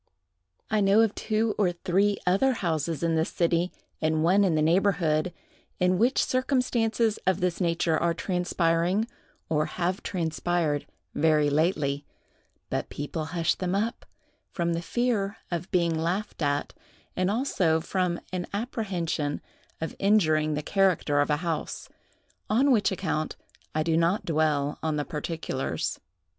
I 0.71 0.81
know 0.81 1.01
of 1.01 1.13
two 1.13 1.53
or 1.59 1.71
three 1.73 2.17
other 2.25 2.53
houses 2.53 3.03
in 3.03 3.13
this 3.13 3.29
city, 3.29 3.71
and 4.01 4.23
one 4.23 4.43
in 4.43 4.55
the 4.55 4.61
neighborhood, 4.63 5.31
in 5.79 5.99
which 5.99 6.25
circumstances 6.25 7.19
of 7.27 7.39
this 7.39 7.61
nature 7.61 7.99
are 7.99 8.15
transpiring, 8.15 9.07
or 9.47 9.67
have 9.67 10.01
transpired 10.01 10.87
very 11.13 11.51
lately; 11.51 12.03
but 12.71 12.89
people 12.89 13.25
hush 13.25 13.53
them 13.53 13.75
up, 13.75 14.07
from 14.49 14.73
the 14.73 14.81
fear 14.81 15.37
of 15.51 15.69
being 15.69 15.93
laughed 15.93 16.41
at, 16.41 16.73
and 17.15 17.29
also 17.29 17.79
from 17.79 18.19
an 18.33 18.47
apprehension 18.55 19.39
of 19.79 19.95
injuring 19.99 20.55
the 20.55 20.63
character 20.63 21.19
of 21.21 21.29
a 21.29 21.37
house; 21.45 21.89
on 22.49 22.71
which 22.71 22.91
account, 22.91 23.35
I 23.75 23.83
do 23.83 23.95
not 23.95 24.25
dwell 24.25 24.79
on 24.81 24.95
the 24.95 25.05
particulars. 25.05 25.99